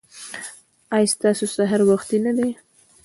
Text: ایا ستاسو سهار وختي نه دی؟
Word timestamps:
ایا 0.95 1.11
ستاسو 1.13 1.45
سهار 1.55 1.81
وختي 1.89 2.17
نه 2.25 2.31
دی؟ 2.37 2.49